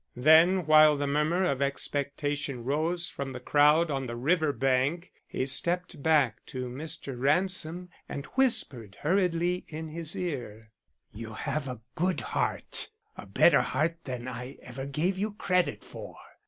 [0.17, 5.45] Then, while the murmur of expectation rose from the crowd on the river bank, he
[5.45, 7.13] stepped back to Mr.
[7.19, 10.71] Ransom and whispered hurriedly in his ear:
[11.13, 16.17] "You have a good heart, a better heart than I ever gave you credit for.